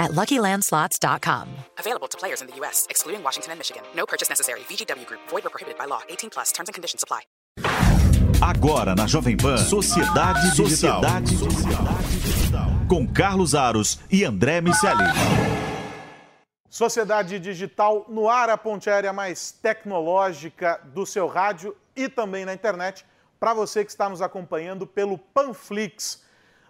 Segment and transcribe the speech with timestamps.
[0.00, 1.48] at LuckyLandSlots.com.
[1.78, 3.82] Available to players in the U.S., excluding Washington and Michigan.
[3.94, 4.60] No purchase necessary.
[4.60, 5.20] VGW Group.
[5.28, 6.00] Void or prohibited by law.
[6.08, 6.50] 18 plus.
[6.50, 7.20] Terms and conditions apply.
[8.42, 11.02] Agora na Jovem Pan, Sociedade Digital.
[11.02, 12.66] Sociedade Digital.
[12.88, 15.04] Com Carlos Aros e André Miceli.
[16.70, 22.54] Sociedade Digital no ar, a ponte aérea mais tecnológica do seu rádio e também na
[22.54, 23.04] internet,
[23.38, 26.22] para você que está nos acompanhando pelo Panflix.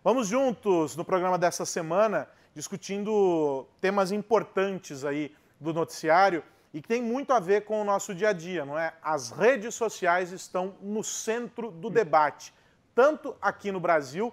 [0.02, 2.27] Vamos juntos no programa dessa semana
[2.60, 8.14] discutindo temas importantes aí do noticiário e que tem muito a ver com o nosso
[8.14, 8.92] dia a dia, não é?
[9.02, 12.52] As redes sociais estão no centro do debate,
[12.95, 14.31] tanto aqui no Brasil,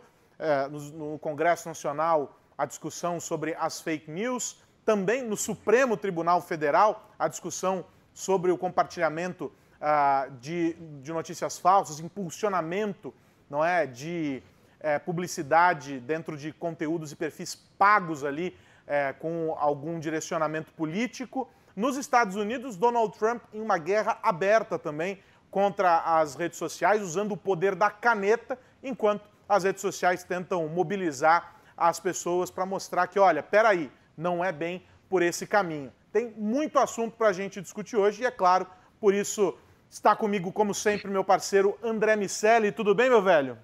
[0.70, 7.10] no, no Congresso Nacional, a discussão sobre as fake news, também no Supremo Tribunal Federal,
[7.18, 13.14] a discussão sobre o compartilhamento ah, de, de, notícias falsas, impulsionamento
[13.50, 14.44] não é, de
[14.80, 21.50] é, publicidade dentro de conteúdos e perfis pagos ali é, com algum direcionamento político.
[21.76, 25.20] Nos Estados Unidos, Donald Trump em uma guerra aberta também
[25.52, 31.56] contra as redes sociais, usando o poder da caneta, enquanto as redes sociais tentam mobilizar
[31.76, 35.92] as pessoas para mostrar que, olha, peraí, não é bem por esse caminho.
[36.12, 38.66] Tem muito assunto para a gente discutir hoje e, é claro,
[39.00, 39.58] por isso
[39.90, 42.72] está comigo, como sempre, meu parceiro André Miceli.
[42.72, 43.58] Tudo bem, meu velho?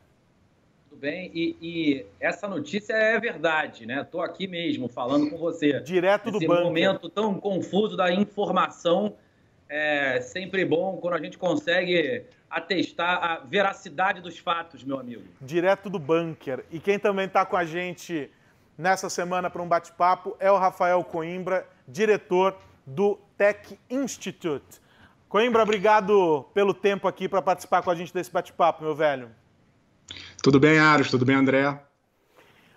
[1.03, 4.03] Bem, e, e, essa notícia é verdade, né?
[4.03, 5.81] Estou aqui mesmo falando com você.
[5.81, 6.63] Direto do banco.
[6.63, 9.13] momento tão confuso da informação,
[9.67, 15.23] é sempre bom quando a gente consegue atestar a veracidade dos fatos, meu amigo.
[15.41, 16.63] Direto do bunker.
[16.71, 18.31] E quem também está com a gente
[18.77, 22.55] nessa semana para um bate-papo é o Rafael Coimbra, diretor
[22.87, 24.81] do Tech Institute.
[25.27, 29.42] Coimbra, obrigado pelo tempo aqui para participar com a gente desse bate-papo, meu velho.
[30.41, 31.09] Tudo bem, Aros?
[31.09, 31.79] Tudo bem, André?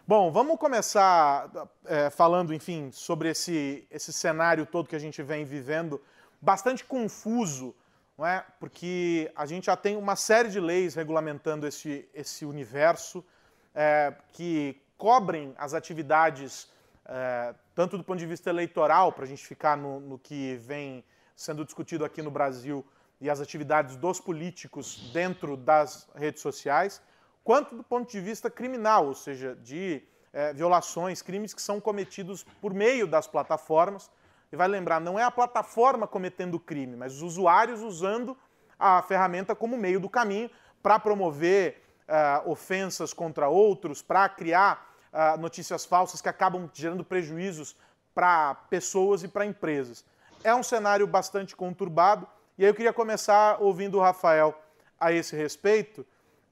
[0.06, 1.50] Bom, vamos começar
[1.84, 6.00] é, falando, enfim, sobre esse, esse cenário todo que a gente vem vivendo,
[6.40, 7.74] bastante confuso,
[8.16, 8.44] não é?
[8.60, 13.24] Porque a gente já tem uma série de leis regulamentando esse, esse universo
[13.74, 16.68] é, que cobrem as atividades,
[17.04, 21.04] é, tanto do ponto de vista eleitoral, para a gente ficar no, no que vem
[21.34, 22.86] sendo discutido aqui no Brasil,
[23.20, 27.02] e as atividades dos políticos dentro das redes sociais,
[27.46, 30.02] quanto do ponto de vista criminal, ou seja, de
[30.32, 34.10] é, violações, crimes que são cometidos por meio das plataformas.
[34.50, 38.36] E vai lembrar, não é a plataforma cometendo crime, mas os usuários usando
[38.76, 40.50] a ferramenta como meio do caminho
[40.82, 47.76] para promover uh, ofensas contra outros, para criar uh, notícias falsas que acabam gerando prejuízos
[48.12, 50.04] para pessoas e para empresas.
[50.42, 52.26] É um cenário bastante conturbado,
[52.58, 54.52] e aí eu queria começar ouvindo o Rafael
[54.98, 56.04] a esse respeito,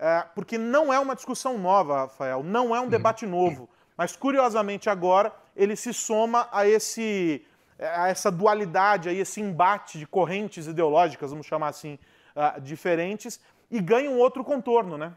[0.04, 4.90] é, porque não é uma discussão nova, Rafael, não é um debate novo, mas curiosamente
[4.90, 7.42] agora ele se soma a, esse,
[7.78, 11.98] é, a essa dualidade, a esse embate de correntes ideológicas, vamos chamar assim,
[12.36, 15.10] uh, diferentes, e ganha um outro contorno, né?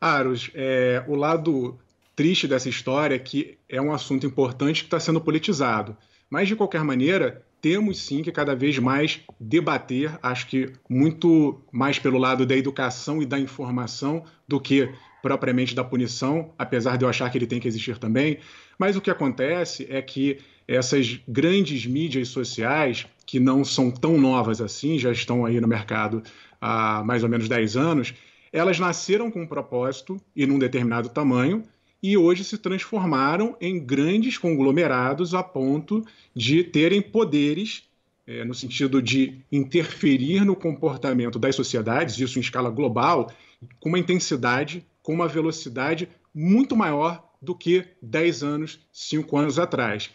[0.00, 1.78] Aros, é, o lado
[2.16, 5.96] triste dessa história é que é um assunto importante que está sendo politizado.
[6.28, 11.96] Mas, de qualquer maneira, temos sim que cada vez mais debater, acho que muito mais
[11.96, 14.92] pelo lado da educação e da informação do que
[15.22, 18.38] propriamente da punição, apesar de eu achar que ele tem que existir também.
[18.76, 24.60] Mas o que acontece é que essas grandes mídias sociais, que não são tão novas
[24.60, 26.20] assim, já estão aí no mercado
[26.60, 28.12] há mais ou menos 10 anos,
[28.52, 31.62] elas nasceram com um propósito e num determinado tamanho,
[32.02, 36.04] e hoje se transformaram em grandes conglomerados a ponto
[36.34, 37.84] de terem poderes
[38.26, 43.32] é, no sentido de interferir no comportamento das sociedades, isso em escala global,
[43.80, 50.10] com uma intensidade, com uma velocidade muito maior do que 10 anos, 5 anos atrás.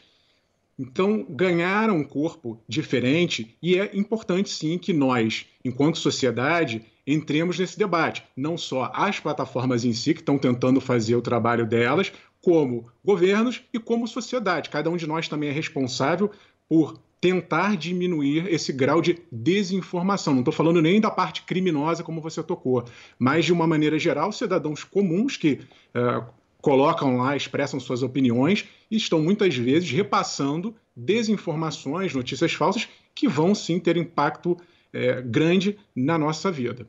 [0.80, 7.80] Então, ganharam um corpo diferente e é importante sim que nós, enquanto sociedade, entremos nesse
[7.80, 8.24] debate.
[8.36, 13.64] Não só as plataformas em si, que estão tentando fazer o trabalho delas, como governos
[13.74, 14.70] e como sociedade.
[14.70, 16.30] Cada um de nós também é responsável
[16.70, 20.34] por tentar diminuir esse grau de desinformação.
[20.34, 22.86] Não estou falando nem da parte criminosa, como você tocou,
[23.18, 25.62] mas de uma maneira geral, cidadãos comuns que
[25.96, 26.24] uh,
[26.68, 33.56] colocam lá, expressam suas opiniões e estão muitas vezes repassando desinformações, notícias falsas que vão
[33.56, 34.58] sim ter impacto
[34.92, 36.86] é, grande na nossa vida.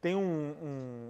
[0.00, 0.22] Tem um,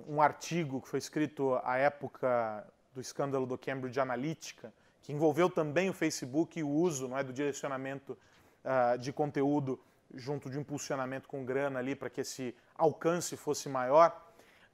[0.09, 5.49] um, um, artigo que foi escrito à época do escândalo do Cambridge Analytica, que envolveu
[5.49, 8.19] também o Facebook e o uso não é, do direcionamento
[8.65, 9.79] uh, de conteúdo
[10.13, 14.21] junto de impulsionamento com grana ali para que esse alcance fosse maior.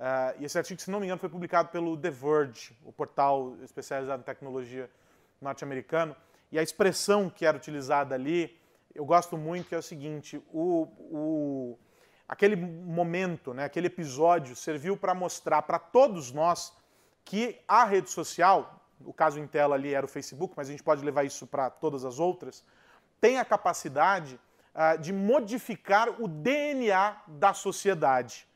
[0.01, 3.55] Uh, e esse artigo, se não me engano, foi publicado pelo The Verge, o portal
[3.63, 4.91] especializado em tecnologia
[5.39, 6.17] norte-americano.
[6.51, 8.59] E a expressão que era utilizada ali,
[8.95, 11.79] eu gosto muito, que é o seguinte: o, o,
[12.27, 16.75] aquele momento, né, aquele episódio serviu para mostrar para todos nós
[17.23, 20.83] que a rede social, o caso em tela ali era o Facebook, mas a gente
[20.83, 22.65] pode levar isso para todas as outras,
[23.21, 24.41] tem a capacidade
[24.75, 28.49] uh, de modificar o DNA da sociedade.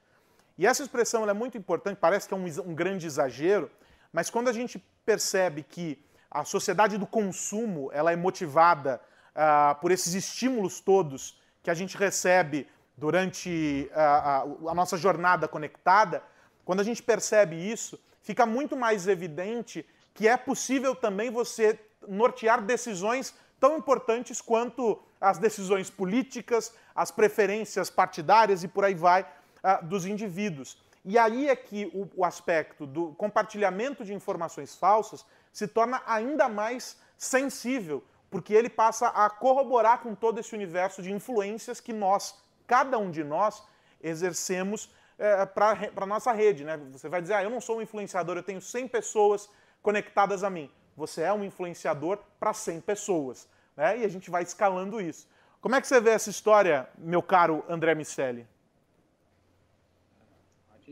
[0.56, 3.70] E essa expressão é muito importante, parece que é um, um grande exagero,
[4.12, 9.00] mas quando a gente percebe que a sociedade do consumo ela é motivada
[9.34, 15.48] uh, por esses estímulos todos que a gente recebe durante uh, a, a nossa jornada
[15.48, 16.22] conectada,
[16.64, 19.84] quando a gente percebe isso, fica muito mais evidente
[20.14, 27.90] que é possível também você nortear decisões tão importantes quanto as decisões políticas, as preferências
[27.90, 29.26] partidárias e por aí vai,
[29.64, 30.78] uh, dos indivíduos.
[31.04, 36.48] E aí é que o, o, aspecto do compartilhamento de informações falsas se torna ainda
[36.48, 42.34] mais sensível, porque ele passa a corroborar com todo esse universo de influências que nós,
[42.66, 43.62] cada um de nós,
[44.02, 46.64] exercemos é, para a nossa rede.
[46.64, 46.76] Né?
[46.92, 49.48] Você vai dizer, ah, eu não sou um influenciador, eu tenho 100 pessoas
[49.82, 50.70] conectadas a mim.
[50.96, 53.46] Você é um influenciador para 100 pessoas.
[53.76, 53.98] Né?
[53.98, 55.28] E a gente vai escalando isso.
[55.60, 58.46] Como é que você vê essa história, meu caro André Miceli?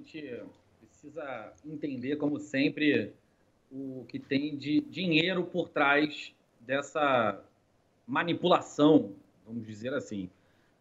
[0.03, 0.43] Gente
[0.81, 3.13] precisa entender, como sempre,
[3.71, 7.41] o que tem de dinheiro por trás dessa
[8.07, 9.13] manipulação,
[9.47, 10.29] vamos dizer assim.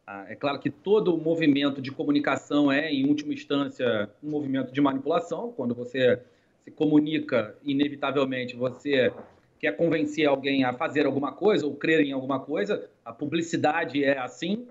[0.05, 4.81] Ah, é claro que todo movimento de comunicação é, em última instância, um movimento de
[4.81, 5.51] manipulação.
[5.51, 6.19] Quando você
[6.63, 9.13] se comunica, inevitavelmente você
[9.59, 12.89] quer convencer alguém a fazer alguma coisa ou crer em alguma coisa.
[13.05, 14.67] A publicidade é assim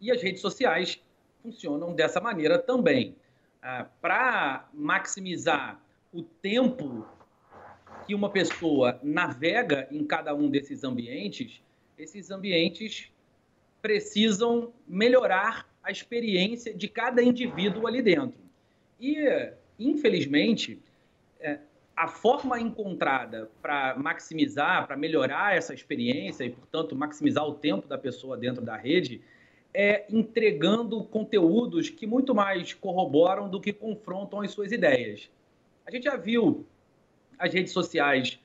[0.00, 1.00] e as redes sociais
[1.42, 3.14] funcionam dessa maneira também.
[3.64, 5.80] Ah, para maximizar
[6.12, 7.06] o tempo
[8.04, 11.62] que uma pessoa navega em cada um desses ambientes,
[11.96, 13.12] esses ambientes
[13.80, 18.40] precisam melhorar a experiência de cada indivíduo ali dentro.
[18.98, 19.16] E,
[19.78, 20.82] infelizmente,
[21.38, 21.60] é,
[21.94, 27.96] a forma encontrada para maximizar, para melhorar essa experiência e, portanto, maximizar o tempo da
[27.96, 29.22] pessoa dentro da rede
[29.74, 35.30] é, entregando conteúdos que muito mais corroboram do que confrontam as suas ideias.
[35.86, 36.66] A gente já viu
[37.38, 38.38] as redes sociais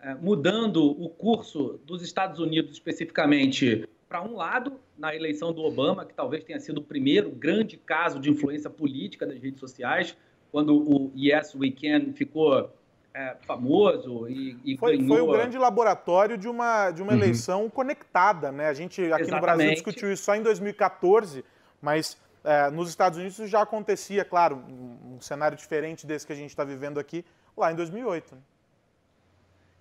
[0.00, 6.04] é, mudando o curso dos Estados Unidos especificamente para um lado, na eleição do Obama,
[6.04, 10.16] que talvez tenha sido o primeiro grande caso de influência política das redes sociais,
[10.50, 12.72] quando o Yes We Can ficou
[13.14, 15.16] é, famoso e, e foi, ganhou...
[15.16, 17.18] Foi o grande laboratório de uma, de uma uhum.
[17.18, 18.68] eleição conectada, né?
[18.68, 19.34] A gente aqui Exatamente.
[19.34, 21.44] no Brasil discutiu isso só em 2014,
[21.80, 26.32] mas é, nos Estados Unidos isso já acontecia, claro, um, um cenário diferente desse que
[26.32, 27.24] a gente está vivendo aqui,
[27.56, 28.34] lá em 2008.
[28.34, 28.40] Né?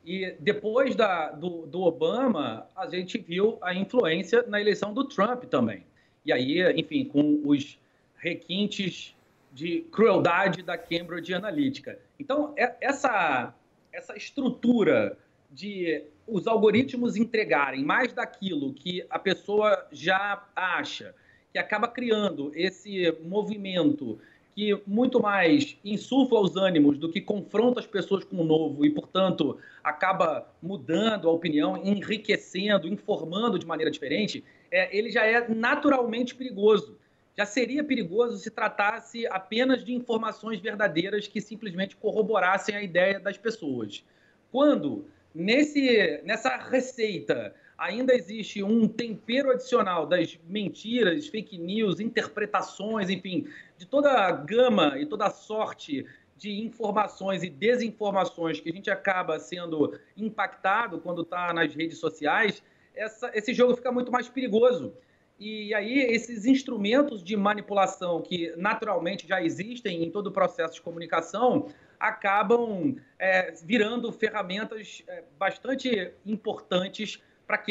[0.05, 5.43] E depois da, do, do Obama, a gente viu a influência na eleição do Trump
[5.43, 5.83] também.
[6.25, 7.77] E aí, enfim, com os
[8.15, 9.13] requintes
[9.57, 11.97] de crueldade da Cambridge Analytica.
[12.19, 13.55] Então, é, essa,
[13.91, 15.17] essa estrutura
[15.49, 21.15] de os algoritmos entregarem mais daquilo que a pessoa já acha,
[21.51, 24.19] que acaba criando esse movimento
[24.53, 28.91] que muito mais insufla os ânimos do que confronta as pessoas com o novo e,
[28.91, 36.35] portanto, acaba mudando a opinião, enriquecendo, informando de maneira diferente, é, ele já é naturalmente
[36.35, 36.96] perigoso
[37.37, 43.37] já seria perigoso se tratasse apenas de informações verdadeiras que simplesmente corroborassem a ideia das
[43.37, 44.03] pessoas.
[44.51, 53.47] Quando nesse, nessa receita ainda existe um tempero adicional das mentiras, fake news, interpretações, enfim,
[53.77, 58.89] de toda a gama e toda a sorte de informações e desinformações que a gente
[58.89, 62.63] acaba sendo impactado quando está nas redes sociais,
[62.95, 64.95] essa, esse jogo fica muito mais perigoso.
[65.39, 70.81] E aí, esses instrumentos de manipulação que naturalmente já existem em todo o processo de
[70.81, 71.67] comunicação
[71.99, 77.61] acabam é, virando ferramentas é, bastante importantes para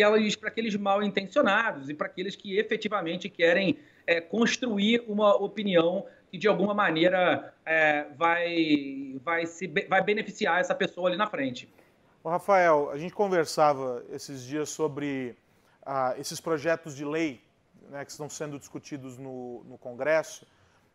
[0.47, 6.49] aqueles mal intencionados e para aqueles que efetivamente querem é, construir uma opinião que de
[6.49, 11.69] alguma maneira é, vai, vai, se, vai beneficiar essa pessoa ali na frente.
[12.25, 15.37] Ô, Rafael, a gente conversava esses dias sobre
[15.85, 17.46] ah, esses projetos de lei
[17.91, 20.47] né, que estão sendo discutidos no, no Congresso,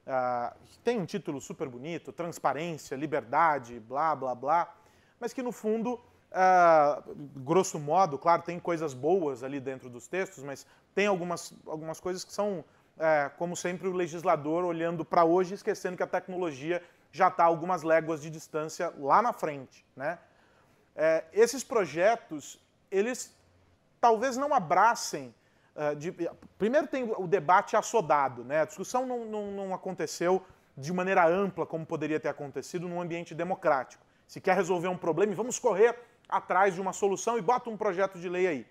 [0.05, 4.75] uh, tem um título super bonito, transparência, liberdade, blá, blá, blá,
[5.19, 10.43] mas que no fundo, uh, grosso modo, claro, tem coisas boas ali dentro dos textos,
[10.43, 15.53] mas tem algumas, algumas coisas que são, uh, como sempre, o legislador olhando para hoje,
[15.53, 16.81] esquecendo que a tecnologia
[17.11, 19.85] já está algumas léguas de distância lá na frente.
[19.95, 20.17] Né?
[20.95, 23.35] É, esses projetos, eles
[23.99, 25.33] talvez não abracem.
[25.73, 26.11] Uh, de,
[26.57, 28.61] primeiro tem o debate assodado, né?
[28.61, 33.33] a discussão não, não, não aconteceu de maneira ampla como poderia ter acontecido num ambiente
[33.33, 34.03] democrático.
[34.27, 35.95] Se quer resolver um problema, vamos correr
[36.27, 38.67] atrás de uma solução e bota um projeto de lei aí.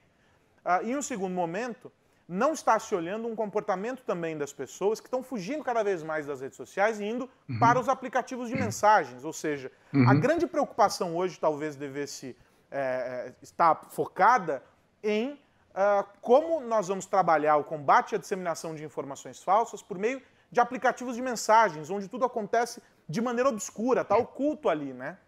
[0.64, 1.90] Uh, em um segundo momento,
[2.30, 6.26] não está se olhando um comportamento também das pessoas que estão fugindo cada vez mais
[6.26, 7.59] das redes sociais e indo uhum.
[7.59, 9.25] para os aplicativos de mensagens.
[9.25, 10.09] Ou seja, uhum.
[10.09, 12.37] a grande preocupação hoje talvez devesse
[12.71, 14.62] é, estar focada
[15.02, 15.40] em
[15.71, 20.61] uh, como nós vamos trabalhar o combate à disseminação de informações falsas por meio de
[20.61, 25.19] aplicativos de mensagens, onde tudo acontece de maneira obscura, está oculto ali, né?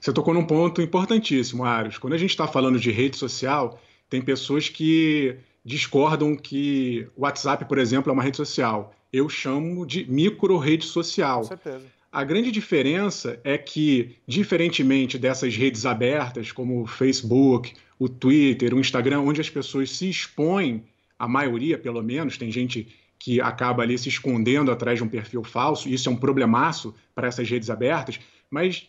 [0.00, 1.98] Você tocou num ponto importantíssimo, Aros.
[1.98, 7.64] Quando a gente está falando de rede social, tem pessoas que discordam que o WhatsApp,
[7.66, 8.94] por exemplo, é uma rede social.
[9.12, 11.40] Eu chamo de micro-rede social.
[11.40, 11.86] Com certeza.
[12.12, 18.80] A grande diferença é que, diferentemente dessas redes abertas, como o Facebook, o Twitter, o
[18.80, 20.82] Instagram, onde as pessoas se expõem,
[21.16, 25.44] a maioria, pelo menos, tem gente que acaba ali se escondendo atrás de um perfil
[25.44, 28.18] falso, isso é um problemaço para essas redes abertas,
[28.50, 28.88] mas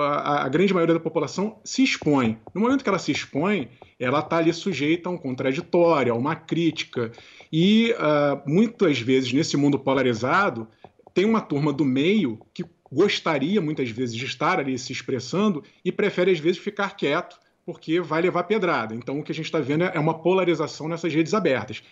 [0.00, 2.38] a, grande maioria da população se expõe.
[2.54, 3.68] No momento que ela se expõe,
[3.98, 7.10] ela está ali sujeita a um contraditório, a uma crítica.
[7.52, 10.68] E uh, muitas vezes, nesse mundo polarizado,
[11.14, 15.90] tem uma turma do meio que gostaria muitas vezes de estar ali se expressando e
[15.90, 18.94] prefere às vezes ficar quieto porque vai levar pedrada.
[18.94, 21.82] Então o que a gente está vendo é uma polarização nessas redes abertas.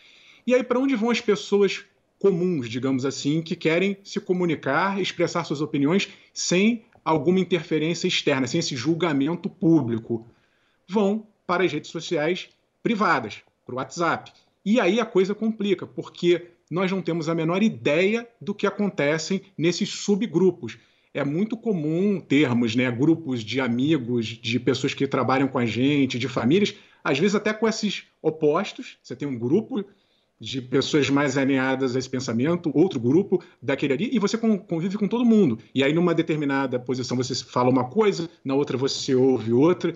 [0.47, 1.85] E aí para onde vão as pessoas
[2.19, 8.61] comuns, digamos assim, que querem se comunicar, expressar suas opiniões sem alguma interferência externa, sem
[8.61, 10.26] esse julgamento público,
[10.87, 12.50] vão para as redes sociais
[12.83, 14.33] privadas, para o WhatsApp.
[14.64, 19.43] E aí a coisa complica, porque nós não temos a menor ideia do que acontecem
[19.59, 20.79] nesses subgrupos.
[21.12, 26.19] É muito comum termos né, grupos de amigos, de pessoas que trabalham com a gente,
[26.19, 26.75] de famílias,
[27.05, 28.97] às vezes até com esses opostos.
[29.02, 29.85] Você tem um grupo
[30.41, 35.07] de pessoas mais alinhadas a esse pensamento, outro grupo daquele ali, e você convive com
[35.07, 35.59] todo mundo.
[35.75, 39.95] E aí, numa determinada posição, você fala uma coisa, na outra você ouve outra.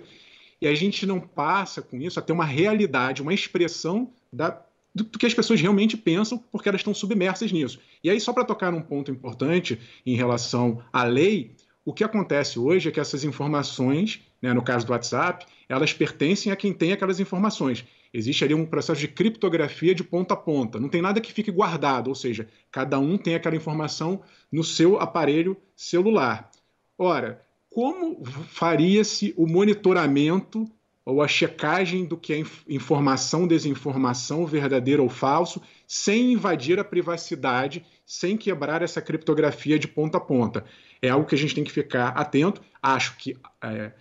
[0.61, 4.63] E a gente não passa com isso a ter uma realidade, uma expressão da,
[4.97, 7.79] do, do que as pessoas realmente pensam, porque elas estão submersas nisso.
[8.03, 12.59] E aí, só para tocar num ponto importante em relação à lei, o que acontece
[12.59, 16.91] hoje é que essas informações, né, no caso do WhatsApp, elas pertencem a quem tem
[16.91, 17.85] aquelas informações.
[18.13, 20.79] Existe ali um processo de criptografia de ponta a ponta.
[20.79, 24.99] Não tem nada que fique guardado, ou seja, cada um tem aquela informação no seu
[24.99, 26.49] aparelho celular.
[26.97, 30.67] Ora, como faria-se o monitoramento
[31.07, 37.85] ou a checagem do que é informação, desinformação, verdadeiro ou falso, sem invadir a privacidade,
[38.05, 40.65] sem quebrar essa criptografia de ponta a ponta?
[41.01, 42.61] É algo que a gente tem que ficar atento.
[42.83, 43.93] Acho que é,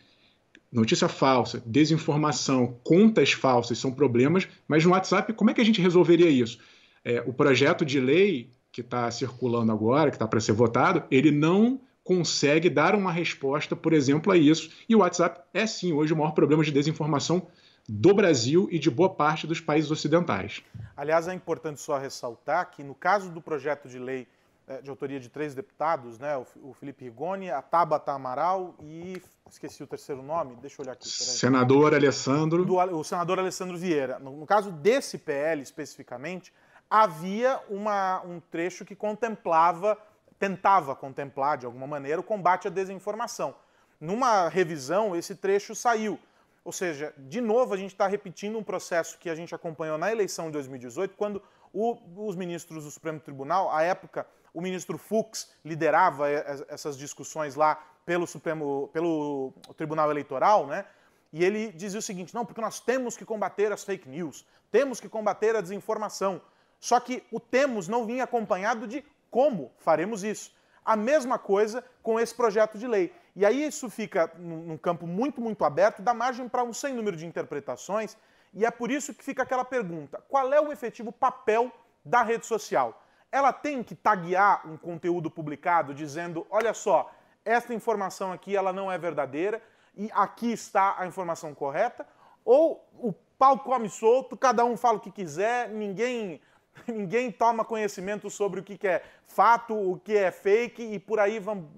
[0.72, 5.80] notícia falsa, desinformação, contas falsas são problemas, mas no WhatsApp, como é que a gente
[5.80, 6.58] resolveria isso?
[7.04, 11.30] É, o projeto de lei que está circulando agora, que está para ser votado, ele
[11.30, 14.70] não consegue dar uma resposta, por exemplo, a isso.
[14.88, 17.48] E o WhatsApp é sim hoje o maior problema de desinformação
[17.88, 20.62] do Brasil e de boa parte dos países ocidentais.
[20.96, 24.28] Aliás, é importante só ressaltar que no caso do projeto de lei
[24.68, 26.36] é, de autoria de três deputados, né?
[26.62, 31.08] O Felipe Rigoni, a Tabata Amaral e esqueci o terceiro nome, deixa eu olhar aqui.
[31.08, 32.64] Senador Alessandro.
[32.64, 34.18] Do, o senador Alessandro Vieira.
[34.18, 36.52] No, no, caso desse PL especificamente,
[36.88, 39.98] havia uma, um trecho que contemplava,
[40.38, 43.54] tentava contemplar de alguma maneira o combate à desinformação.
[44.00, 46.18] Numa revisão, esse trecho saiu.
[46.64, 50.10] Ou seja, de novo, a gente está repetindo um processo que a gente acompanhou na
[50.10, 55.50] eleição de 2018, quando o, os ministros do Supremo Tribunal, à época, o ministro Fux
[55.64, 60.86] liderava essas discussões lá pelo Supremo, pelo Tribunal Eleitoral, né?
[61.32, 65.00] E ele dizia o seguinte: não, porque nós temos que combater as fake news, temos
[65.00, 66.40] que combater a desinformação.
[66.80, 69.04] Só que o temos não vinha acompanhado de
[69.36, 70.54] como faremos isso.
[70.82, 73.12] A mesma coisa com esse projeto de lei.
[73.34, 77.16] E aí isso fica num campo muito, muito aberto, dá margem para um sem número
[77.16, 78.16] de interpretações,
[78.54, 81.70] e é por isso que fica aquela pergunta: qual é o efetivo papel
[82.02, 83.02] da rede social?
[83.30, 87.12] ela tem que taguear um conteúdo publicado dizendo, olha só,
[87.44, 89.60] esta informação aqui ela não é verdadeira
[89.94, 92.06] e aqui está a informação correta?
[92.44, 96.40] Ou o pau come solto, cada um fala o que quiser, ninguém
[96.86, 101.38] ninguém toma conhecimento sobre o que é fato, o que é fake e por aí
[101.38, 101.68] vão,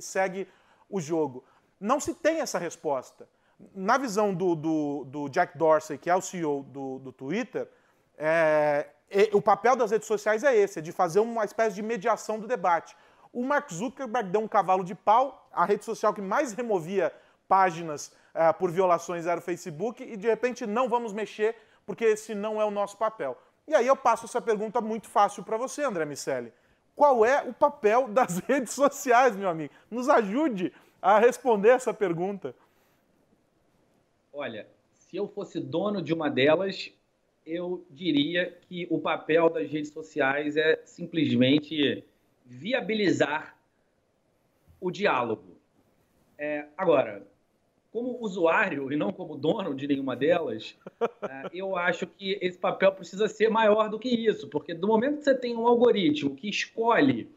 [0.00, 0.48] segue
[0.88, 1.44] o jogo.
[1.80, 3.28] Não se tem essa resposta.
[3.74, 7.68] Na visão do, do, do Jack Dorsey, que é o CEO do, do Twitter,
[8.16, 8.88] é,
[9.32, 12.46] o papel das redes sociais é esse, é de fazer uma espécie de mediação do
[12.46, 12.96] debate.
[13.32, 17.12] O Mark Zuckerberg deu um cavalo de pau, a rede social que mais removia
[17.46, 22.34] páginas uh, por violações era o Facebook, e de repente não vamos mexer, porque esse
[22.34, 23.36] não é o nosso papel.
[23.68, 26.50] E aí eu passo essa pergunta muito fácil para você, André Miceli.
[26.96, 29.74] Qual é o papel das redes sociais, meu amigo?
[29.90, 30.72] Nos ajude
[31.02, 32.54] a responder essa pergunta.
[34.32, 36.90] Olha, se eu fosse dono de uma delas,
[37.44, 42.02] eu diria que o papel das redes sociais é simplesmente
[42.46, 43.54] viabilizar
[44.80, 45.58] o diálogo.
[46.38, 47.26] É, agora,
[47.98, 50.76] como usuário e não como dono de nenhuma delas,
[51.28, 55.18] é, eu acho que esse papel precisa ser maior do que isso, porque do momento
[55.18, 57.28] que você tem um algoritmo que escolhe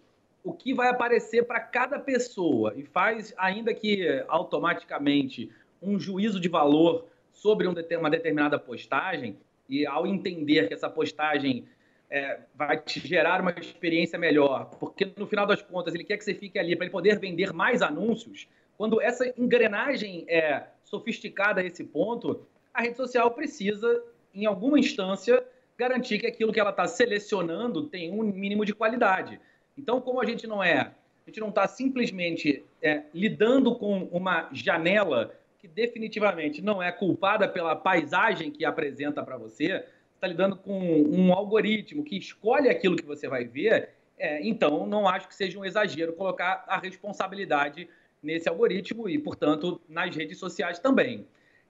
[0.43, 5.49] o que vai aparecer para cada pessoa e faz, ainda que automaticamente,
[5.81, 9.37] um juízo de valor sobre uma determinada postagem,
[9.67, 11.65] e ao entender que essa postagem
[12.07, 16.23] é, vai te gerar uma experiência melhor, porque no final das contas ele quer que
[16.23, 18.47] você fique ali para ele poder vender mais anúncios.
[18.77, 25.43] Quando essa engrenagem é sofisticada a esse ponto, a rede social precisa, em alguma instância,
[25.77, 29.39] garantir que aquilo que ela está selecionando tem um mínimo de qualidade.
[29.77, 30.93] Então, como a gente não é, a
[31.27, 37.75] gente não está simplesmente é, lidando com uma janela que definitivamente não é culpada pela
[37.75, 39.85] paisagem que apresenta para você,
[40.15, 45.07] está lidando com um algoritmo que escolhe aquilo que você vai ver, é, então não
[45.07, 47.87] acho que seja um exagero colocar a responsabilidade
[48.21, 51.25] nesse algoritmo e, portanto, nas redes sociais também.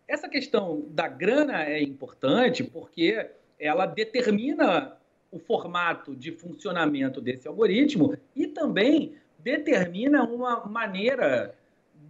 [0.08, 3.30] Essa questão da grana é importante porque
[3.60, 4.98] ela determina
[5.32, 11.56] o formato de funcionamento desse algoritmo e também determina uma maneira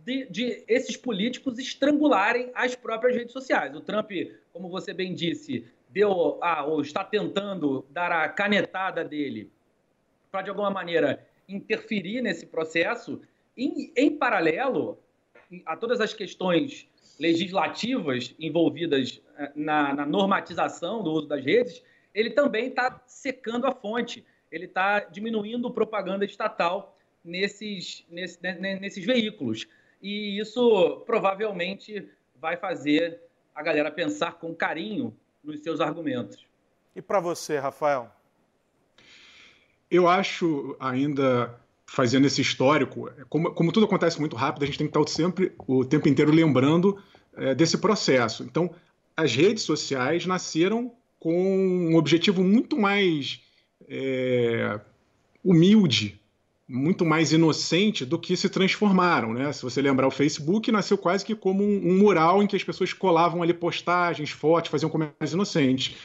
[0.03, 3.75] de, de, esses políticos estrangularem as próprias redes sociais.
[3.75, 4.11] O Trump,
[4.51, 9.51] como você bem disse, deu, ah, ou está tentando dar a canetada dele
[10.31, 13.21] para, de alguma maneira, interferir nesse processo.
[13.57, 14.97] Em, em paralelo
[15.65, 16.87] a todas as questões
[17.19, 21.83] legislativas envolvidas eh, na, na normatização do uso das redes,
[22.13, 29.67] ele também está secando a fonte, ele está diminuindo propaganda estatal nesses, nesses, nesses veículos.
[30.01, 33.21] E isso provavelmente vai fazer
[33.53, 36.45] a galera pensar com carinho nos seus argumentos.
[36.95, 38.11] E para você, Rafael?
[39.89, 41.59] Eu acho ainda
[41.91, 45.51] fazendo esse histórico, como, como, tudo acontece muito rápido, a gente tem que estar sempre
[45.67, 46.97] o tempo inteiro lembrando
[47.35, 48.43] é, desse processo.
[48.43, 48.73] Então,
[49.15, 51.35] as redes sociais nasceram com
[51.91, 53.41] um objetivo muito mais
[53.89, 54.79] é,
[55.43, 56.17] humilde,
[56.65, 59.33] muito mais inocente do que se transformaram.
[59.33, 59.51] Né?
[59.51, 62.63] Se você lembrar, o Facebook nasceu quase que como um, um mural em que as
[62.63, 65.97] pessoas colavam ali postagens, fotos, faziam comentários inocentes.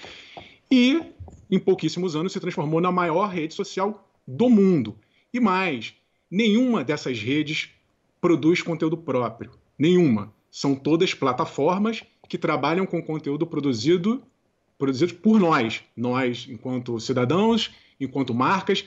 [0.69, 1.01] E,
[1.49, 4.97] em pouquíssimos anos, se transformou na maior rede social do mundo.
[5.37, 5.93] E mais,
[6.31, 7.69] nenhuma dessas redes
[8.23, 9.51] produz conteúdo próprio.
[9.79, 10.33] Nenhuma.
[10.51, 14.23] São todas plataformas que trabalham com conteúdo produzido,
[14.79, 15.83] produzido por nós.
[15.95, 17.71] Nós, enquanto cidadãos,
[18.01, 18.87] enquanto marcas,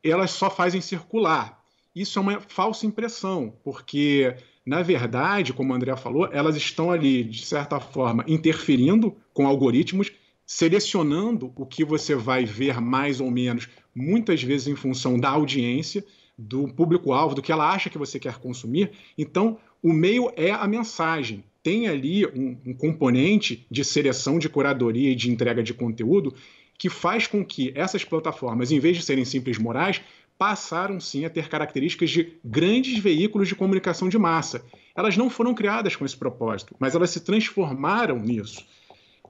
[0.00, 1.60] elas só fazem circular.
[1.92, 7.24] Isso é uma falsa impressão, porque, na verdade, como o André falou, elas estão ali,
[7.24, 10.12] de certa forma, interferindo com algoritmos,
[10.52, 16.04] selecionando o que você vai ver mais ou menos, muitas vezes em função da audiência,
[16.36, 18.90] do público-alvo, do que ela acha que você quer consumir.
[19.16, 21.44] Então, o meio é a mensagem.
[21.62, 26.34] Tem ali um, um componente de seleção, de curadoria e de entrega de conteúdo
[26.76, 30.02] que faz com que essas plataformas, em vez de serem simples morais,
[30.36, 34.64] passaram sim a ter características de grandes veículos de comunicação de massa.
[34.96, 38.66] Elas não foram criadas com esse propósito, mas elas se transformaram nisso.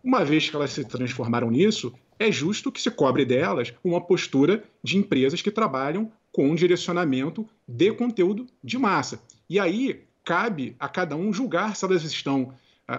[0.02, 4.64] Uma vez que elas se transformaram nisso, é justo que se cobre delas uma postura
[4.82, 9.20] de empresas que trabalham com um direcionamento de conteúdo de massa.
[9.48, 12.54] E aí cabe a cada um julgar se elas estão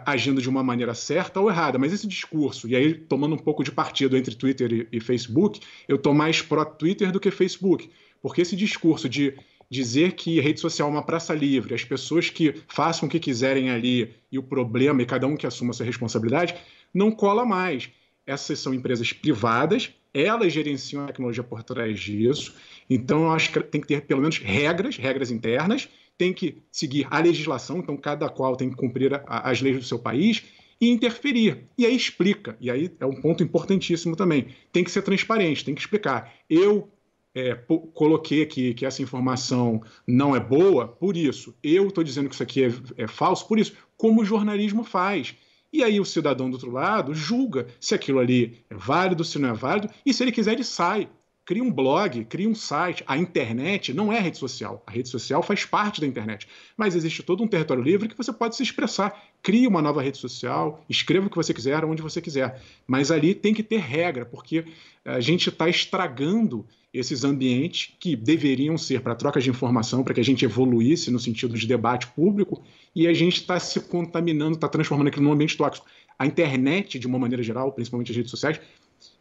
[0.05, 3.63] agindo de uma maneira certa ou errada, mas esse discurso, e aí tomando um pouco
[3.63, 7.89] de partido entre Twitter e, e Facebook, eu estou mais pró-Twitter do que Facebook,
[8.21, 9.35] porque esse discurso de
[9.69, 13.69] dizer que rede social é uma praça livre, as pessoas que façam o que quiserem
[13.69, 16.55] ali e o problema e cada um que assuma a sua responsabilidade,
[16.93, 17.89] não cola mais.
[18.25, 22.53] Essas são empresas privadas, elas gerenciam a tecnologia por trás disso,
[22.89, 27.07] então eu acho que tem que ter pelo menos regras, regras internas, tem que seguir
[27.09, 30.43] a legislação, então cada qual tem que cumprir a, as leis do seu país,
[30.81, 31.65] e interferir.
[31.77, 32.57] E aí explica.
[32.59, 34.47] E aí é um ponto importantíssimo também.
[34.73, 36.33] Tem que ser transparente, tem que explicar.
[36.49, 36.89] Eu
[37.35, 37.53] é,
[37.93, 41.55] coloquei aqui que essa informação não é boa por isso.
[41.63, 43.73] Eu estou dizendo que isso aqui é, é falso por isso.
[43.95, 45.35] Como o jornalismo faz.
[45.73, 49.49] E aí o cidadão do outro lado julga se aquilo ali é válido, se não
[49.49, 51.09] é válido, e se ele quiser, ele sai.
[51.43, 53.03] Cria um blog, cria um site.
[53.07, 54.83] A internet não é rede social.
[54.85, 56.47] A rede social faz parte da internet.
[56.77, 59.19] Mas existe todo um território livre que você pode se expressar.
[59.41, 62.61] Crie uma nova rede social, escreva o que você quiser, onde você quiser.
[62.85, 64.65] Mas ali tem que ter regra, porque
[65.03, 70.19] a gente está estragando esses ambientes que deveriam ser para troca de informação, para que
[70.19, 72.61] a gente evoluísse no sentido de debate público,
[72.93, 75.87] e a gente está se contaminando, está transformando aquilo num ambiente tóxico.
[76.19, 78.59] A internet, de uma maneira geral, principalmente as redes sociais,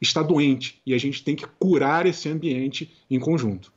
[0.00, 3.72] está doente e a gente tem que curar esse ambiente em conjunto.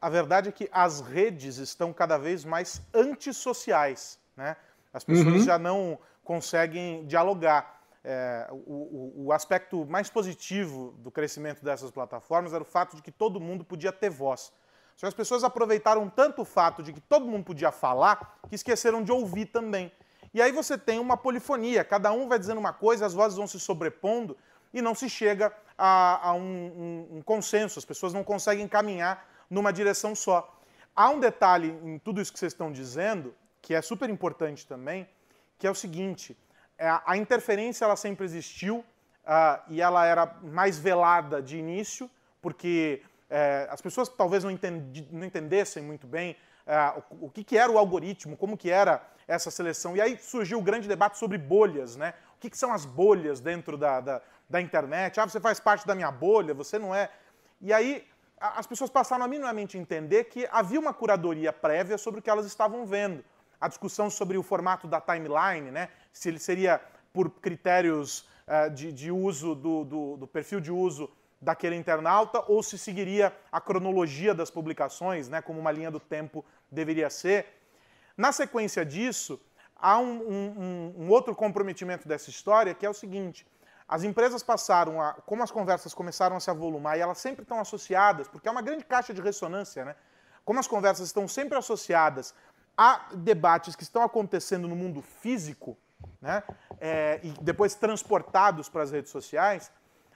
[0.00, 4.18] A verdade é que as redes estão cada vez mais antissociais.
[4.36, 4.56] Né?
[4.92, 5.44] As pessoas uhum.
[5.44, 12.62] já não conseguem dialogar é, o, o, aspecto mais positivo do crescimento dessas plataformas era
[12.62, 14.52] o fato de que todo mundo podia ter voz.
[14.96, 18.54] Só que as pessoas aproveitaram tanto o fato de que todo mundo podia falar que
[18.54, 19.92] esqueceram de ouvir também.
[20.32, 23.46] E aí você tem uma polifonia, cada um vai dizendo uma coisa, as vozes vão
[23.46, 24.36] se sobrepondo
[24.72, 29.26] e não se chega a, a um, um, um consenso, as pessoas não conseguem caminhar
[29.48, 30.58] numa direção só.
[30.94, 35.08] Há um detalhe em tudo isso que vocês estão dizendo, que é super importante também,
[35.58, 36.36] que é o seguinte:
[36.76, 43.02] é, a interferência ela sempre existiu uh, e ela era mais velada de início, porque
[43.30, 47.58] uh, as pessoas talvez não, entendi, não entendessem muito bem uh, o, o que, que,
[47.58, 49.96] era o algoritmo, como que era essa seleção.
[49.96, 52.14] E aí surgiu o grande debate sobre bolhas, né?
[52.36, 55.20] O que, que são as bolhas dentro da, da, da, internet?
[55.20, 57.10] Ah, você faz parte da minha bolha, você não é.
[57.60, 58.06] E aí
[58.40, 62.46] as pessoas passaram a minimamente entender que havia uma curadoria prévia sobre o que elas
[62.46, 63.24] estavam vendo
[63.60, 65.88] a discussão sobre o formato da timeline, né?
[66.12, 66.80] se ele seria
[67.12, 72.62] por critérios uh, de, de, uso do, do, do, perfil de uso daquele internauta ou
[72.62, 75.42] se seguiria a cronologia das publicações, né?
[75.42, 77.46] como uma linha do tempo deveria ser.
[78.16, 79.40] Na sequência disso,
[79.76, 83.46] há um, um, um outro comprometimento dessa história que é o seguinte:
[83.88, 85.14] as empresas passaram a.
[85.14, 88.62] Como as conversas começaram a se avolumar e elas sempre estão associadas, porque é uma
[88.62, 89.96] grande caixa de ressonância, né?
[90.44, 92.34] Como as conversas estão sempre associadas
[92.76, 95.76] há debates que estão acontecendo no mundo físico,
[96.22, 96.44] né,
[96.80, 99.70] é, e depois transportados para as redes sociais,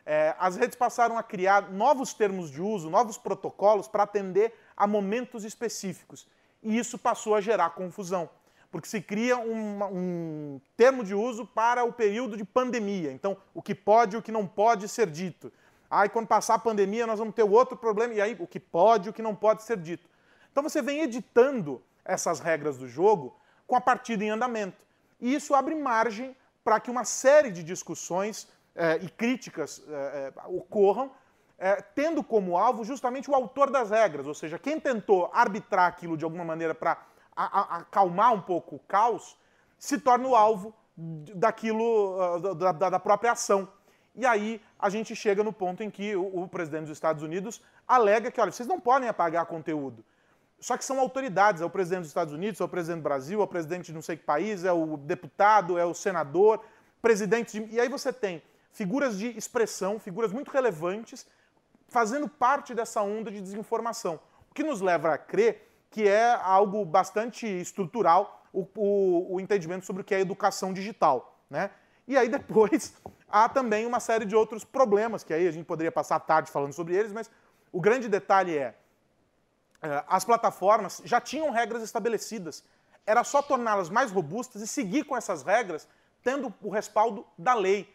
[0.07, 4.87] é, as redes passaram a criar novos termos de uso, novos protocolos para atender a
[4.87, 6.27] momentos específicos.
[6.63, 8.31] E isso passou a gerar confusão,
[8.73, 13.13] porque se cria um, um termo de uso para o período de pandemia.
[13.13, 15.53] Então, o que pode e o que não pode ser dito.
[15.91, 19.09] Aí, quando passar a pandemia, nós vamos ter outro problema, e aí o que pode
[19.09, 20.09] e o que não pode ser dito.
[20.51, 24.87] Então, você vem editando essas regras do jogo com a partida em andamento.
[25.21, 30.41] E isso abre margem para que uma série de discussões eh, e críticas eh, eh,
[30.47, 31.11] ocorram,
[31.95, 36.25] tendo como alvo justamente o autor das regras, ou seja, quem tentou arbitrar aquilo de
[36.25, 37.01] alguma maneira para
[37.35, 39.37] acalmar um pouco o caos,
[39.79, 43.69] se torna o alvo daquilo, da, da, própria ação.
[44.15, 47.63] E aí a gente chega no ponto em que o, o presidente dos Estados Unidos
[47.89, 50.05] alega que, olha, vocês não podem apagar conteúdo.
[50.61, 53.41] Só que são autoridades, é o presidente dos Estados Unidos, é o presidente do Brasil,
[53.41, 56.65] é o presidente de não sei que país, é o deputado, é o senador,
[57.01, 57.75] presidente de...
[57.75, 58.41] E aí você tem
[58.71, 61.27] figuras de expressão, figuras muito relevantes,
[61.89, 64.21] fazendo parte dessa onda de desinformação.
[64.51, 69.87] O que nos leva a crer que é algo bastante estrutural o, o, o entendimento
[69.87, 71.39] sobre o que é educação digital.
[71.49, 71.71] Né?
[72.09, 72.95] E aí depois
[73.29, 76.51] há também uma série de outros problemas, que aí a gente poderia passar a tarde
[76.51, 77.31] falando sobre eles, mas
[77.71, 78.75] o grande detalhe é
[79.83, 82.65] é, as plataformas já tinham regras estabelecidas.
[83.05, 85.89] Era só torná-las mais robustas e seguir com essas regras,
[86.23, 87.93] tendo o respaldo da lei.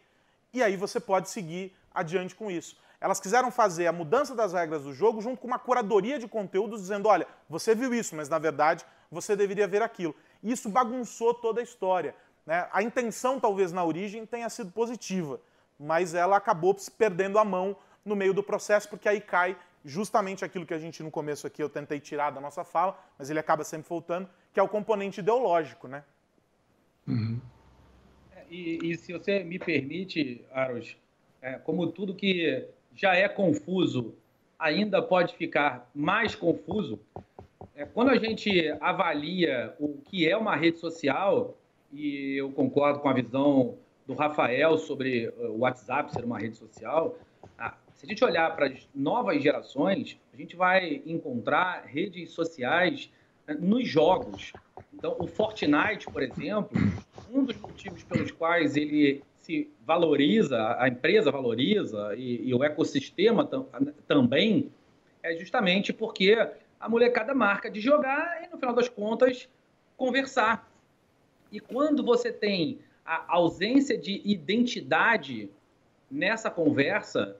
[0.53, 2.77] E aí você pode seguir adiante com isso.
[2.99, 6.81] Elas quiseram fazer a mudança das regras do jogo junto com uma curadoria de conteúdos,
[6.81, 10.15] dizendo: olha, você viu isso, mas na verdade você deveria ver aquilo.
[10.41, 12.15] E isso bagunçou toda a história.
[12.45, 12.67] Né?
[12.71, 15.39] A intenção, talvez na origem, tenha sido positiva,
[15.79, 19.55] mas ela acabou se perdendo a mão no meio do processo, porque aí cai
[19.85, 23.29] justamente aquilo que a gente no começo aqui eu tentei tirar da nossa fala, mas
[23.29, 26.03] ele acaba sempre voltando, que é o componente ideológico, né?
[27.07, 27.39] Uhum.
[28.35, 30.97] É, e, e, se você me permite, Aros,
[31.41, 34.13] é, como tudo que já é confuso
[34.59, 36.99] ainda pode ficar mais confuso,
[37.75, 41.55] é, quando a gente avalia o que é uma rede social,
[41.93, 47.15] e eu concordo com a visão do Rafael sobre o WhatsApp ser uma rede social,
[47.97, 53.09] se a gente olhar para as novas gerações, a gente vai encontrar redes sociais
[53.47, 54.53] né, nos jogos.
[54.93, 56.77] Então, o Fortnite, por exemplo,
[57.33, 63.45] um dos motivos pelos quais ele se valoriza, a empresa valoriza e, e o ecossistema
[63.45, 63.65] tam,
[64.05, 64.69] também,
[65.23, 66.35] é justamente porque
[66.77, 69.47] a molecada marca de jogar e, no final das contas,
[69.95, 70.69] conversar.
[71.49, 75.49] E quando você tem a ausência de identidade
[76.11, 77.37] nessa conversa,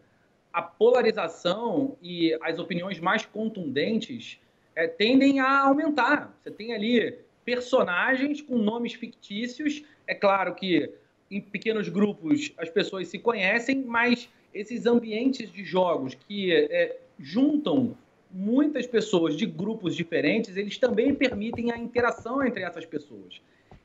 [0.53, 4.39] a polarização e as opiniões mais contundentes
[4.73, 6.33] é, tendem a aumentar.
[6.41, 9.83] Você tem ali personagens com nomes fictícios.
[10.07, 10.89] É claro que
[11.29, 17.95] em pequenos grupos as pessoas se conhecem, mas esses ambientes de jogos que é, juntam
[18.31, 23.41] muitas pessoas de grupos diferentes, eles também permitem a interação entre essas pessoas.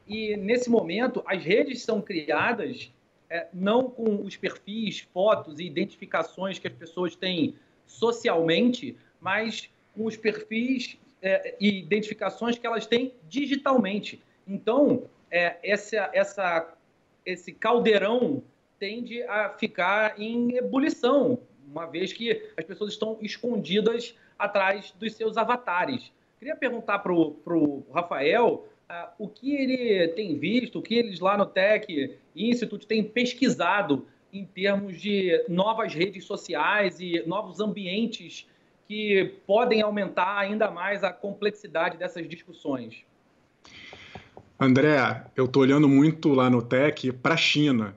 [0.07, 2.91] E nesse momento, as redes são criadas
[3.31, 7.55] é, não com os perfis, fotos e identificações que as pessoas têm
[7.87, 14.21] socialmente, mas com os perfis é, e identificações que elas têm digitalmente.
[14.47, 16.75] Então, é, essa, essa,
[17.25, 18.43] esse caldeirão
[18.79, 25.37] tende a ficar em ebulição, uma vez que as pessoas estão escondidas atrás dos seus
[25.37, 26.13] avatares.
[26.39, 31.37] Queria perguntar para o Rafael uh, o que ele tem visto, o que eles lá
[31.37, 38.49] no Tech Institute têm pesquisado em termos de novas redes sociais e novos ambientes
[38.89, 43.05] que podem aumentar ainda mais a complexidade dessas discussões.
[44.65, 47.97] André, eu estou olhando muito lá no Tech para a China.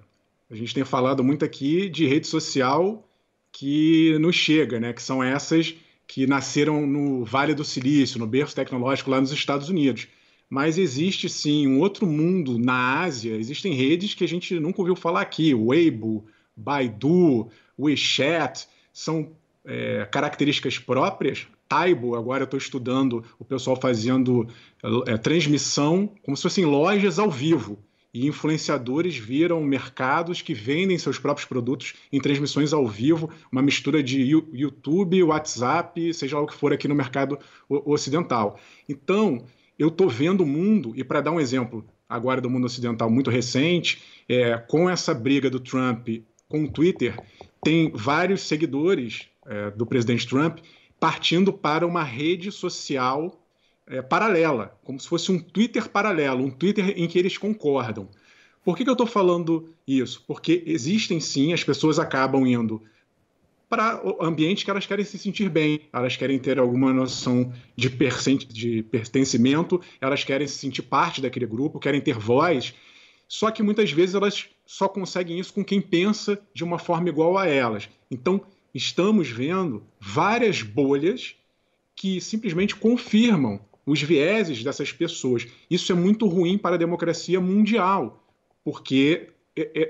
[0.49, 3.07] A gente tem falado muito aqui de rede social
[3.51, 4.91] que nos chega, né?
[4.91, 5.75] que são essas
[6.07, 10.07] que nasceram no Vale do Silício, no berço tecnológico lá nos Estados Unidos.
[10.49, 14.95] Mas existe sim um outro mundo na Ásia, existem redes que a gente nunca ouviu
[14.95, 16.25] falar aqui, Weibo,
[16.55, 17.47] Baidu,
[17.77, 21.45] WeChat, são é, características próprias.
[21.67, 24.47] Taibo, agora eu estou estudando o pessoal fazendo
[25.07, 27.79] é, transmissão como se fossem lojas ao vivo
[28.15, 34.01] e influenciadores viram mercados que vendem seus próprios produtos em transmissões ao vivo, uma mistura
[34.01, 34.21] de
[34.53, 38.57] YouTube, WhatsApp, seja lá o que for aqui no mercado ocidental.
[38.87, 39.43] Então,
[39.77, 43.29] eu estou vendo o mundo, e para dar um exemplo agora do mundo ocidental muito
[43.29, 46.07] recente, é, com essa briga do Trump
[46.47, 47.21] com o Twitter,
[47.61, 50.59] tem vários seguidores é, do presidente Trump
[51.05, 53.39] partindo para uma rede social
[53.85, 58.09] é, paralela, como se fosse um Twitter paralelo, um Twitter em que eles concordam.
[58.63, 60.23] Por que, que eu estou falando isso?
[60.25, 62.81] Porque existem sim, as pessoas acabam indo
[63.69, 68.81] para ambientes que elas querem se sentir bem, elas querem ter alguma noção de, de
[68.81, 72.73] pertencimento, elas querem se sentir parte daquele grupo, querem ter voz,
[73.27, 77.37] só que muitas vezes elas só conseguem isso com quem pensa de uma forma igual
[77.37, 77.87] a elas.
[78.09, 78.41] Então,
[78.75, 81.35] estamos vendo várias bolhas
[81.95, 85.47] que simplesmente confirmam os vieses dessas pessoas.
[85.71, 88.21] Isso é muito ruim para a democracia mundial,
[88.65, 89.29] porque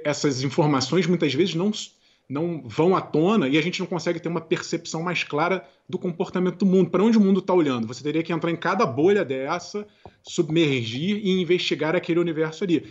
[0.04, 1.71] essas informações muitas vezes não,
[2.30, 5.98] não vão à tona e a gente não consegue ter uma percepção mais clara do
[5.98, 6.91] comportamento do mundo.
[6.91, 7.88] Para onde o mundo está olhando?
[7.88, 9.88] Você teria que entrar em cada bolha dessa,
[10.21, 12.86] submergir e investigar aquele universo ali.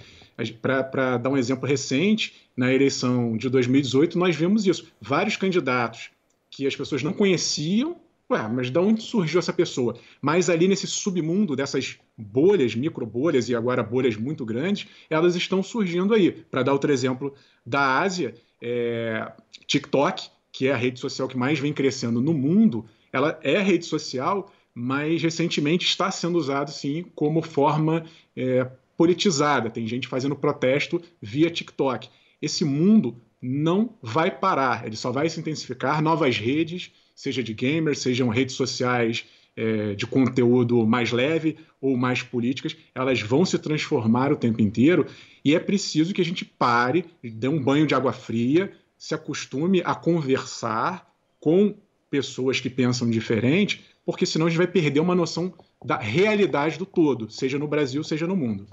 [0.61, 4.88] Para dar um exemplo recente, na eleição de 2018, nós vimos isso.
[5.01, 6.11] Vários candidatos
[6.51, 7.97] que as pessoas não conheciam
[8.31, 9.97] Ué, mas de onde surgiu essa pessoa?
[10.20, 15.62] Mas ali nesse submundo dessas bolhas, micro bolhas e agora bolhas muito grandes, elas estão
[15.62, 16.33] surgindo aí.
[16.33, 17.35] Para dar outro exemplo
[17.66, 19.31] da Ásia, é,
[19.66, 23.85] TikTok, que é a rede social que mais vem crescendo no mundo, ela é rede
[23.85, 29.70] social, mas recentemente está sendo usado sim como forma é, politizada.
[29.70, 32.09] Tem gente fazendo protesto via TikTok.
[32.40, 36.02] Esse mundo não vai parar, ele só vai se intensificar.
[36.02, 39.24] Novas redes seja de gamers, sejam redes sociais
[39.57, 45.07] é, de conteúdo mais leve ou mais políticas, elas vão se transformar o tempo inteiro
[45.44, 49.83] e é preciso que a gente pare, dê um banho de água fria, se acostume
[49.85, 51.74] a conversar com
[52.11, 55.52] pessoas que pensam diferente, porque senão a gente vai perder uma noção
[55.85, 58.66] da realidade do todo, seja no Brasil, seja no mundo.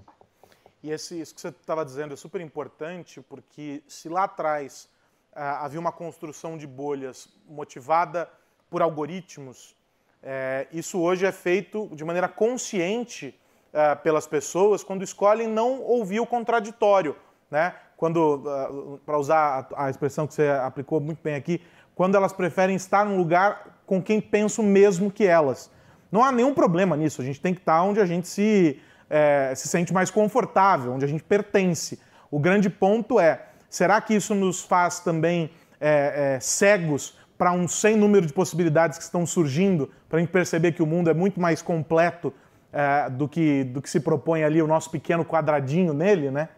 [0.83, 4.89] E esse, isso que você estava dizendo é super importante, porque se lá atrás
[5.33, 8.29] ah, havia uma construção de bolhas motivada
[8.69, 9.75] por algoritmos.
[10.23, 13.39] É, isso hoje é feito de maneira consciente
[13.73, 17.15] é, pelas pessoas quando escolhem não ouvir o contraditório.
[17.49, 17.73] Né?
[17.97, 21.61] Quando, uh, para usar a, a, expressão que você aplicou muito bem aqui,
[21.93, 25.69] quando elas preferem estar num lugar com quem pensa o mesmo que elas.
[26.11, 28.81] Não há nenhum problema nisso, a gente tem que estar onde a gente se,
[29.11, 31.99] é, se sente mais confortável, onde a gente pertence.
[32.31, 37.69] O grande ponto é, Será que isso nos faz também é, é, cegos para um
[37.69, 41.13] sem número de possibilidades que estão surgindo, para a gente perceber que o mundo é
[41.13, 42.33] muito mais completo
[42.73, 46.49] é, do, que, do que se propõe ali o nosso pequeno quadradinho nele, né?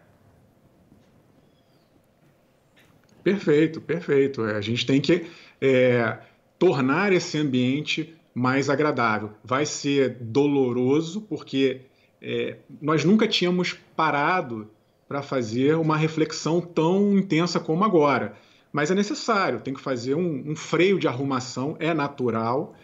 [3.22, 4.44] Perfeito, perfeito.
[4.44, 6.18] É, a gente tem que é,
[6.58, 9.30] tornar esse ambiente mais agradável.
[9.44, 11.82] Vai ser doloroso, porque
[12.24, 14.70] é, nós nunca tínhamos parado
[15.06, 18.34] para fazer uma reflexão tão intensa como agora.
[18.72, 22.74] Mas é necessário, tem que fazer um, um freio de arrumação, é natural.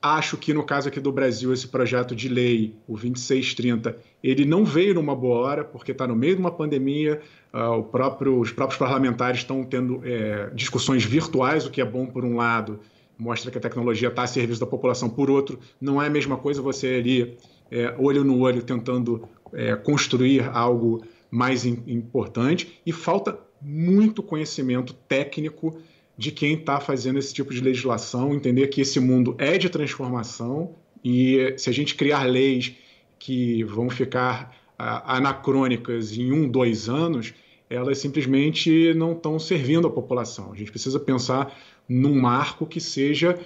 [0.00, 4.64] Acho que no caso aqui do Brasil, esse projeto de lei, o 2630, ele não
[4.64, 7.20] veio numa boa hora, porque está no meio de uma pandemia,
[7.52, 12.24] uh, próprio, os próprios parlamentares estão tendo é, discussões virtuais, o que é bom por
[12.24, 12.80] um lado,
[13.18, 16.36] mostra que a tecnologia está a serviço da população, por outro, não é a mesma
[16.36, 17.36] coisa você ali,
[17.74, 24.94] é, olho no olho, tentando é, construir algo mais in, importante, e falta muito conhecimento
[25.08, 25.76] técnico
[26.16, 30.76] de quem está fazendo esse tipo de legislação, entender que esse mundo é de transformação
[31.04, 32.76] e se a gente criar leis
[33.18, 37.34] que vão ficar anacrônicas em um, dois anos,
[37.68, 40.52] elas simplesmente não estão servindo à população.
[40.52, 41.52] A gente precisa pensar
[41.88, 43.36] num marco que seja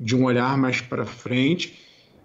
[0.00, 1.78] de um olhar mais para frente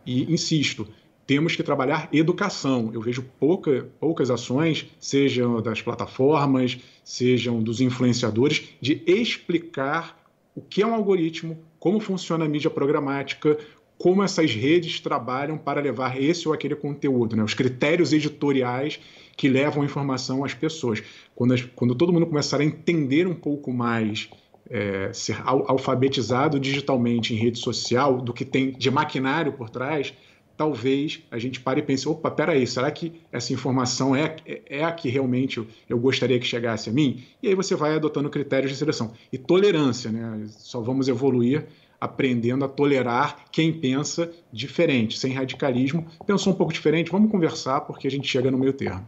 [0.05, 0.87] e, insisto,
[1.27, 2.89] temos que trabalhar educação.
[2.93, 10.17] Eu vejo pouca, poucas ações, sejam das plataformas, sejam dos influenciadores, de explicar
[10.55, 13.57] o que é um algoritmo, como funciona a mídia programática,
[13.97, 17.43] como essas redes trabalham para levar esse ou aquele conteúdo, né?
[17.43, 18.99] os critérios editoriais
[19.35, 21.03] que levam a informação às pessoas.
[21.35, 24.29] Quando, as, quando todo mundo começar a entender um pouco mais
[24.69, 30.13] é, ser alfabetizado digitalmente em rede social, do que tem de maquinário por trás,
[30.57, 34.91] talvez a gente pare e pense: opa, peraí, será que essa informação é, é a
[34.91, 37.23] que realmente eu, eu gostaria que chegasse a mim?
[37.41, 39.13] E aí você vai adotando critérios de seleção.
[39.31, 40.45] E tolerância, né?
[40.49, 41.67] Só vamos evoluir
[41.99, 46.05] aprendendo a tolerar quem pensa diferente, sem radicalismo.
[46.25, 49.05] Pensou um pouco diferente, vamos conversar porque a gente chega no meio termo.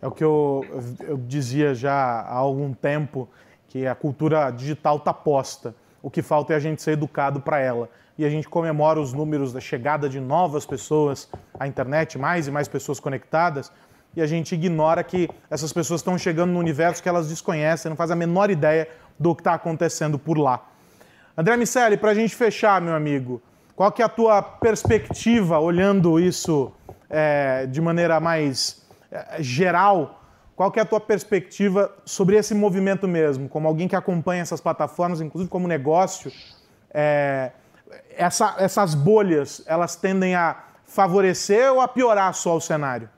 [0.00, 0.64] É o que eu,
[1.00, 3.28] eu dizia já há algum tempo,
[3.68, 5.74] que a cultura digital está posta.
[6.02, 7.88] O que falta é a gente ser educado para ela.
[8.18, 12.50] E a gente comemora os números da chegada de novas pessoas à internet, mais e
[12.50, 13.72] mais pessoas conectadas,
[14.14, 17.96] e a gente ignora que essas pessoas estão chegando no universo que elas desconhecem, não
[17.96, 18.88] fazem a menor ideia
[19.18, 20.62] do que está acontecendo por lá.
[21.36, 23.40] André Miceli, para a gente fechar, meu amigo,
[23.74, 26.70] qual que é a tua perspectiva, olhando isso
[27.08, 30.21] é, de maneira mais é, geral,
[30.54, 35.20] qual é a tua perspectiva sobre esse movimento mesmo, como alguém que acompanha essas plataformas,
[35.20, 36.32] inclusive como negócio,
[36.92, 37.52] é,
[38.10, 43.08] essa, essas bolhas, elas tendem a favorecer ou a piorar só o cenário?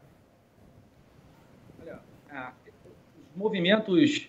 [1.80, 2.00] Olha,
[3.32, 4.28] os movimentos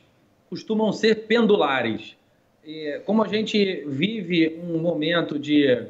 [0.49, 2.15] costumam ser pendulares
[3.05, 5.87] como a gente vive um momento de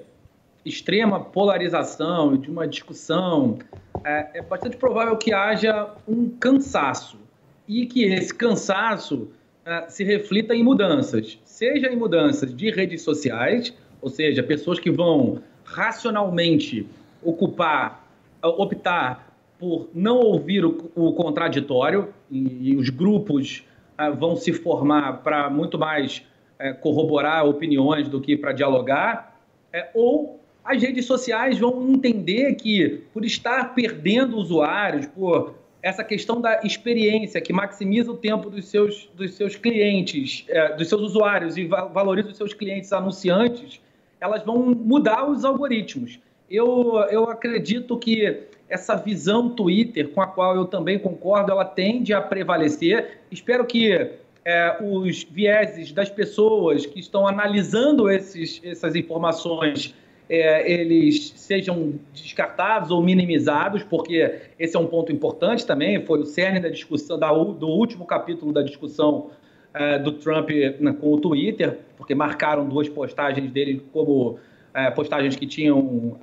[0.66, 3.60] extrema polarização, de uma discussão,
[4.04, 7.20] é, é, bastante provável que haja um cansaço
[7.68, 9.30] e que esse cansaço
[9.64, 14.90] é, se reflita em mudanças, seja em mudanças de redes sociais, ou seja, pessoas que
[14.92, 16.88] vão racionalmente
[17.24, 18.08] ocupar,
[18.42, 23.64] optar por não ouvir o, o contraditório e, e, os grupos
[23.98, 26.24] é, vão se formar para muito mais
[26.60, 29.40] é, corroborar opiniões do que para dialogar,
[29.72, 36.42] é, ou as redes sociais vão entender que, por estar perdendo usuários, por essa questão
[36.42, 41.56] da experiência que maximiza o tempo dos seus, dos seus clientes, é, dos seus usuários
[41.56, 43.80] e va valoriza os seus clientes anunciantes,
[44.20, 46.20] elas vão mudar os algoritmos.
[46.50, 52.12] Eu, eu acredito que essa visão Twitter, com a qual eu também concordo, ela tende
[52.12, 53.20] a prevalecer.
[53.30, 54.10] Espero que
[54.44, 59.94] é, os vieses das pessoas que estão analisando esses, essas informações
[60.30, 66.26] é, eles sejam descartados ou minimizados, porque esse é um ponto importante também, foi o
[66.26, 69.30] cerne da discussão, da, do último capítulo da discussão
[69.74, 74.40] é, do Trump né, com o Twitter, porque marcaram duas postagens dele como
[74.74, 76.20] é, postagens que tinham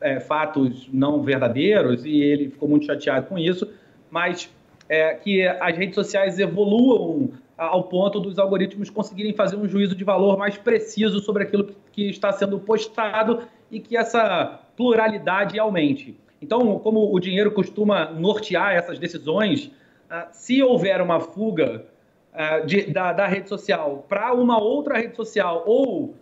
[0.00, 3.68] é, fatos não verdadeiros, e ele ficou muito chateado com isso,
[4.10, 4.50] mas
[4.88, 10.04] é, que as redes sociais evoluam ao ponto dos algoritmos conseguirem fazer um juízo de
[10.04, 16.16] valor mais preciso sobre aquilo que está sendo postado e que essa pluralidade aumente.
[16.40, 19.70] Então, como o dinheiro costuma nortear essas decisões,
[20.08, 21.84] ah, se houver uma fuga
[22.32, 26.14] ah, de, da, da rede social para uma outra rede social ou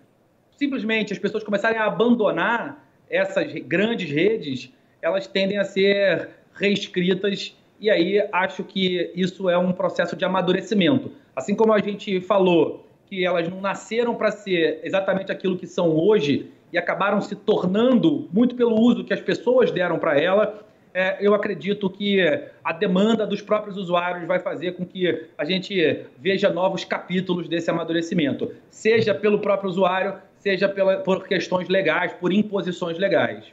[0.57, 4.72] simplesmente as pessoas começarem a abandonar essas grandes redes,
[5.03, 11.12] elas tendem a ser reescritas e aí acho que isso é um processo de amadurecimento.
[11.35, 15.96] Assim como a gente falou que elas não nasceram para ser exatamente aquilo que são
[15.96, 21.18] hoje, e acabaram se tornando, muito pelo uso que as pessoas deram para ela, é,
[21.20, 22.20] eu acredito que
[22.64, 27.70] a demanda dos próprios usuários vai fazer com que a gente veja novos capítulos desse
[27.70, 33.44] amadurecimento, seja pelo próprio usuário, seja pela, por questões legais, por imposições legais.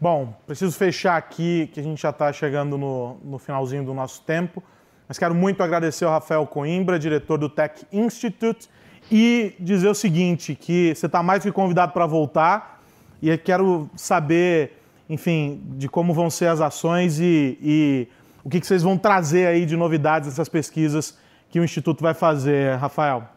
[0.00, 4.22] Bom, preciso fechar aqui, que a gente já está chegando no, no finalzinho do nosso
[4.22, 4.62] tempo,
[5.10, 8.68] mas quero muito agradecer ao Rafael Coimbra, diretor do Tech Institute,
[9.10, 12.80] e dizer o seguinte, que você está mais que convidado para voltar,
[13.20, 18.08] e eu quero saber, enfim, de como vão ser as ações e, e
[18.44, 22.14] o que, que vocês vão trazer aí de novidades dessas pesquisas que o Instituto vai
[22.14, 23.28] fazer, Rafael.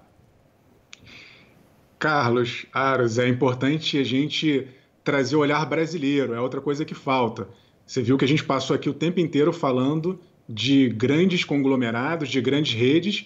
[1.97, 4.67] Carlos, Aros, é importante a gente
[5.03, 7.47] trazer o olhar brasileiro, é outra coisa que falta.
[7.83, 12.41] Você viu que a gente passou aqui o tempo inteiro falando de grandes conglomerados, de
[12.41, 13.25] grandes redes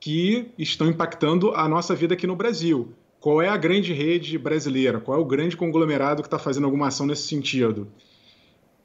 [0.00, 2.92] que estão impactando a nossa vida aqui no Brasil.
[3.20, 4.98] Qual é a grande rede brasileira?
[4.98, 7.88] Qual é o grande conglomerado que está fazendo alguma ação nesse sentido?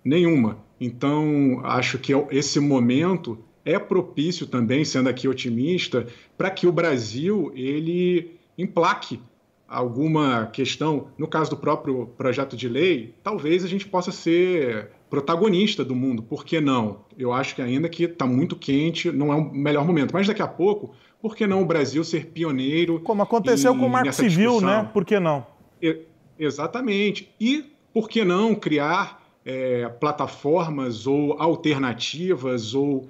[0.03, 0.59] Nenhuma.
[0.80, 6.05] Então, acho que esse momento é propício também, sendo aqui otimista,
[6.38, 9.20] para que o Brasil ele emplaque
[9.68, 15.86] alguma questão, no caso do próprio projeto de lei, talvez a gente possa ser protagonista
[15.86, 16.22] do mundo.
[16.22, 17.05] Por que não?
[17.18, 20.11] Eu acho que ainda que está muito quente, não é o melhor momento.
[20.11, 22.99] Mas daqui a pouco, por que não o Brasil ser pioneiro?
[22.99, 24.84] Como aconteceu em, com o Marco Civil, discussão?
[24.84, 24.89] né?
[24.91, 25.47] Por que não?
[25.82, 26.01] E,
[26.38, 27.34] exatamente.
[27.39, 27.63] E
[27.93, 33.07] por que não criar é, plataformas ou alternativas ou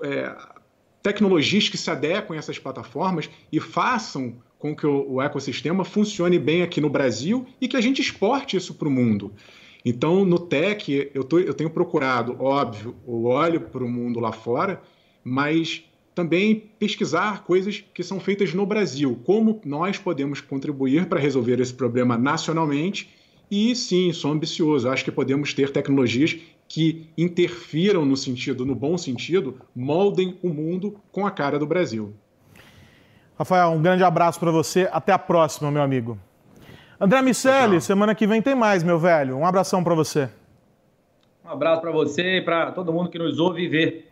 [0.00, 0.32] é,
[1.02, 6.38] tecnologias que se adequem a essas plataformas e façam com que o, o ecossistema funcione
[6.38, 9.32] bem aqui no Brasil e que a gente exporte isso para o mundo.
[9.84, 14.30] Então, no tech, eu, tô, eu tenho procurado, óbvio, o óleo para o mundo lá
[14.30, 14.80] fora,
[15.24, 21.60] mas também pesquisar coisas que são feitas no Brasil, como nós podemos contribuir para resolver
[21.60, 23.10] esse problema nacionalmente.
[23.50, 24.88] E sim, sou ambicioso.
[24.88, 26.36] Acho que podemos ter tecnologias
[26.68, 32.14] que interfiram no sentido, no bom sentido, moldem o mundo com a cara do Brasil.
[33.38, 34.88] Rafael, um grande abraço para você.
[34.92, 36.18] Até a próxima, meu amigo.
[37.02, 39.36] André Miceli, semana que vem tem mais, meu velho.
[39.36, 40.28] Um abração para você.
[41.44, 44.04] Um abraço para você e para todo mundo que nos ouve e vê.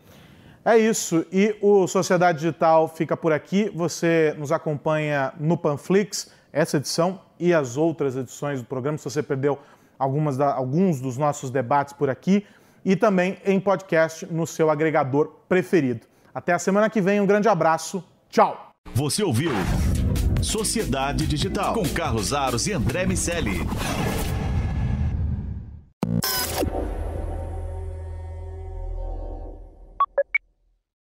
[0.64, 1.24] É isso.
[1.32, 3.70] E o Sociedade Digital fica por aqui.
[3.76, 9.22] Você nos acompanha no Panflix, essa edição e as outras edições do programa, se você
[9.22, 9.56] perdeu
[9.96, 12.44] algumas da, alguns dos nossos debates por aqui.
[12.84, 16.08] E também em podcast no seu agregador preferido.
[16.34, 17.20] Até a semana que vem.
[17.20, 18.02] Um grande abraço.
[18.28, 18.72] Tchau.
[18.94, 19.52] Você ouviu
[20.42, 23.66] Sociedade Digital, com Carlos Aros e André Miceli.